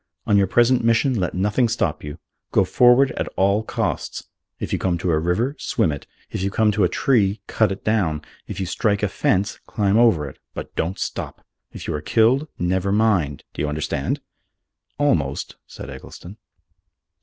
On 0.25 0.35
your 0.35 0.47
present 0.47 0.83
mission 0.83 1.13
let 1.13 1.35
nothing 1.35 1.69
stop 1.69 2.03
you. 2.03 2.17
Go 2.51 2.63
forward 2.63 3.11
at 3.11 3.27
all 3.35 3.61
costs. 3.61 4.25
If 4.59 4.73
you 4.73 4.79
come 4.79 4.97
to 4.97 5.11
a 5.11 5.19
river, 5.19 5.55
swim 5.59 5.91
it. 5.91 6.07
If 6.31 6.41
you 6.41 6.49
come 6.49 6.71
to 6.71 6.83
a 6.83 6.89
tree, 6.89 7.39
cut 7.45 7.71
it 7.71 7.83
down. 7.83 8.23
If 8.47 8.59
you 8.59 8.65
strike 8.65 9.03
a 9.03 9.07
fence, 9.07 9.59
climb 9.67 9.97
over 9.99 10.27
it. 10.27 10.39
But 10.55 10.73
don't 10.75 10.97
stop! 10.97 11.45
If 11.71 11.87
you 11.87 11.93
are 11.93 12.01
killed, 12.01 12.47
never 12.57 12.91
mind. 12.91 13.43
Do 13.53 13.61
you 13.61 13.69
understand?" 13.69 14.21
"Almost," 14.97 15.57
said 15.67 15.91
Eggleston. 15.91 16.37